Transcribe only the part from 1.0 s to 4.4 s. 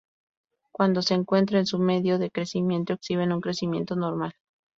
se encuentra en su medio de crecimiento, exhiben un crecimiento normal.